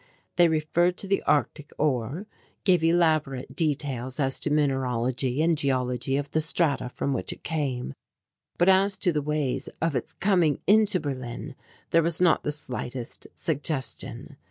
[0.35, 2.25] They referred to the Arctic ore,
[2.63, 7.93] gave elaborate details as to mineralogy and geology of the strata from which it came,
[8.57, 11.53] but as to the ways of its coming into Berlin
[11.91, 14.37] there was not the slightest suggestion.